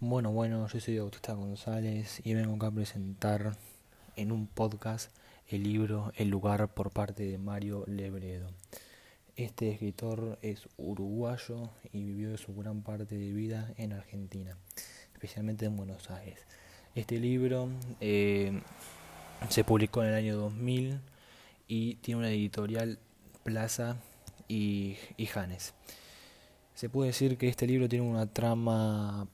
[0.00, 3.56] Bueno, bueno, yo soy Bautista González y vengo acá a presentar
[4.14, 5.10] en un podcast
[5.48, 8.50] el libro El lugar por parte de Mario Lebredo.
[9.36, 14.58] Este escritor es uruguayo y vivió su gran parte de vida en Argentina,
[15.14, 16.40] especialmente en Buenos Aires.
[16.94, 17.70] Este libro
[18.02, 18.60] eh,
[19.48, 21.00] se publicó en el año 2000
[21.68, 22.98] y tiene una editorial
[23.44, 23.96] Plaza
[24.46, 25.72] y, y Janes.
[26.74, 29.26] Se puede decir que este libro tiene una trama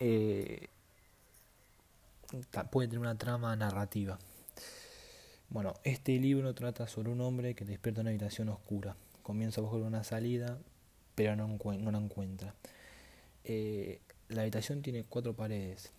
[0.00, 0.68] eh,
[2.70, 4.18] puede tener una trama narrativa.
[5.50, 8.96] Bueno, este libro trata sobre un hombre que despierta en una habitación oscura.
[9.22, 10.58] Comienza a buscar una salida,
[11.14, 12.54] pero no, no la encuentra.
[13.44, 15.92] Eh, la habitación tiene cuatro paredes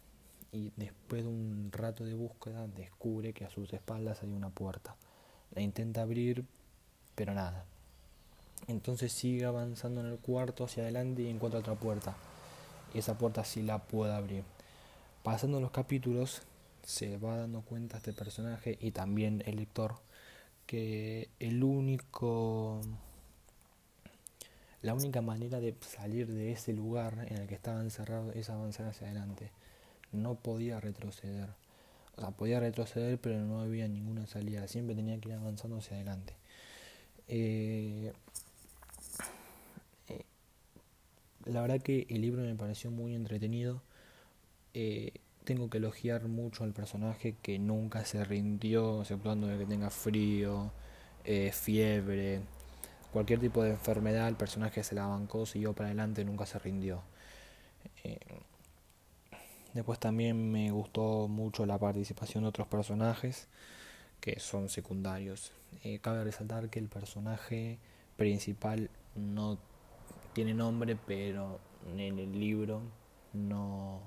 [0.52, 4.96] y después de un rato de búsqueda descubre que a sus espaldas hay una puerta.
[5.54, 6.46] La intenta abrir,
[7.14, 7.66] pero nada.
[8.68, 12.16] Entonces sigue avanzando en el cuarto hacia adelante y encuentra otra puerta
[12.94, 14.44] y esa puerta sí la puede abrir.
[15.24, 16.42] Pasando los capítulos,
[16.84, 19.96] se va dando cuenta este personaje y también el lector
[20.66, 22.82] que el único
[24.82, 28.88] la única manera de salir de ese lugar en el que estaba encerrado es avanzar
[28.88, 29.52] hacia adelante.
[30.12, 31.50] No podía retroceder.
[32.18, 34.68] O sea, podía retroceder, pero no había ninguna salida.
[34.68, 36.34] Siempre tenía que ir avanzando hacia adelante.
[37.28, 38.12] Eh,
[41.52, 43.82] la verdad que el libro me pareció muy entretenido.
[44.74, 45.14] Eh,
[45.44, 50.72] tengo que elogiar mucho al personaje que nunca se rindió, exceptuando de que tenga frío,
[51.26, 52.42] eh, fiebre,
[53.12, 57.04] cualquier tipo de enfermedad, el personaje se la bancó, siguió para adelante, nunca se rindió.
[58.04, 58.20] Eh,
[59.74, 63.48] después también me gustó mucho la participación de otros personajes
[64.20, 65.52] que son secundarios.
[66.02, 67.80] cabe resaltar que el personaje
[68.18, 69.58] principal no
[70.34, 71.60] tiene nombre, pero
[71.98, 72.82] en el libro
[73.34, 74.02] no,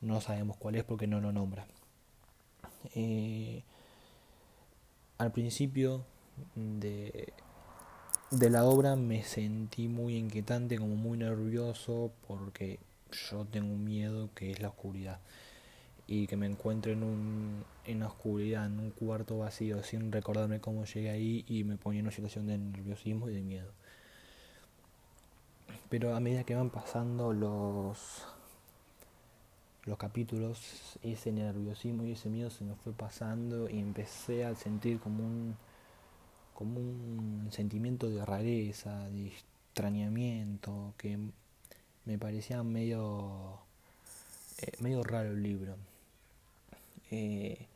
[0.00, 1.66] no sabemos cuál es porque no lo nombra.
[2.94, 3.62] Eh,
[5.18, 6.04] al principio
[6.54, 7.32] de,
[8.30, 12.78] de la obra me sentí muy inquietante, como muy nervioso, porque
[13.30, 15.20] yo tengo un miedo que es la oscuridad.
[16.08, 20.60] Y que me encuentre en, un, en la oscuridad, en un cuarto vacío, sin recordarme
[20.60, 23.72] cómo llegué ahí y me ponía en una situación de nerviosismo y de miedo
[25.88, 28.26] pero a medida que van pasando los
[29.84, 34.98] los capítulos ese nerviosismo y ese miedo se me fue pasando y empecé a sentir
[34.98, 35.56] como un
[36.54, 41.18] como un sentimiento de rareza de extrañamiento que
[42.04, 43.60] me parecía medio
[44.58, 45.76] eh, medio raro el libro.
[47.10, 47.66] Eh,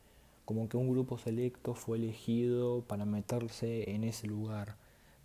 [0.45, 4.75] como que un grupo selecto fue elegido para meterse en ese lugar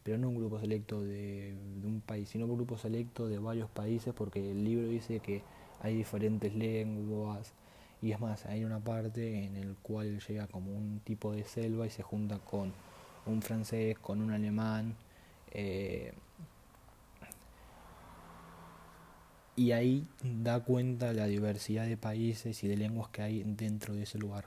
[0.07, 1.53] pero no un grupo selecto de,
[1.83, 5.43] un país, sino un grupo selecto de varios países, porque el libro dice que
[5.83, 7.53] hay diferentes lenguas,
[8.01, 11.89] y es más, hay una parte en el cual llega como un tipo de selva
[11.89, 12.73] y se junta con
[13.27, 14.95] un francés, con un alemán,
[15.51, 16.13] eh,
[19.57, 24.05] y ahí da cuenta la diversidad de países y de lenguas que hay dentro de
[24.05, 24.45] ese lugar.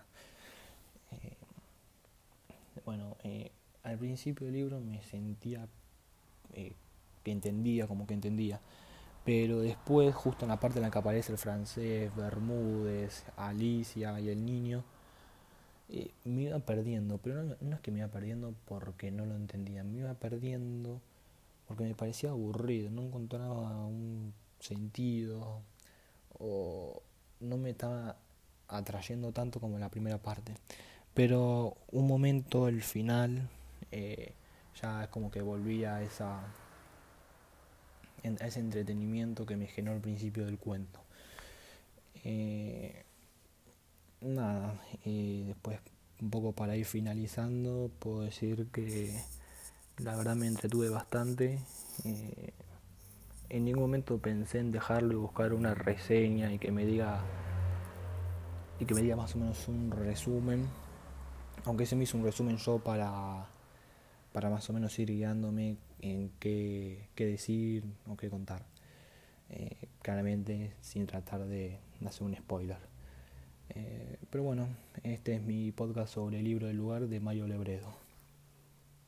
[1.11, 1.35] Eh,
[2.85, 3.51] bueno, eh,
[3.89, 5.67] al principio del libro me sentía
[6.53, 6.73] eh,
[7.23, 8.59] que entendía, como que entendía.
[9.25, 14.29] Pero después, justo en la parte en la que aparece el francés, Bermúdez, Alicia y
[14.29, 14.83] el niño,
[15.89, 17.17] eh, me iba perdiendo.
[17.17, 21.01] Pero no, no, es que me iba perdiendo porque no lo entendía, me iba perdiendo
[21.69, 25.61] porque me parecía aburrido, no encontraba un sentido
[26.39, 27.03] o
[27.41, 28.15] no me estaba
[28.67, 30.55] atrayendo tanto como la primera parte.
[31.13, 33.49] Pero un momento, el final,
[33.91, 34.33] eh,
[34.81, 36.41] ya es como que volví a, esa,
[38.23, 41.01] ese entretenimiento que me generó al principio del cuento.
[42.23, 43.03] Eh,
[44.21, 45.79] nada, y después
[46.21, 49.23] un poco para ir finalizando, puedo decir que
[49.97, 51.59] la verdad me entretuve bastante.
[52.03, 52.53] Eh,
[53.49, 57.21] en ningún momento pensé en dejarlo y buscar una reseña y que me diga
[58.79, 60.67] y que me diga más o menos un resumen.
[61.65, 63.47] Aunque se me hizo un resumen yo para
[64.31, 68.65] para más o menos ir guiándome en qué, decir o qué contar.
[69.49, 72.77] Eh, claramente sin tratar de, hacer un spoiler.
[73.69, 74.67] Eh, pero bueno,
[75.03, 78.08] este es mi podcast sobre el libro del lugar de Mayo Lebredo.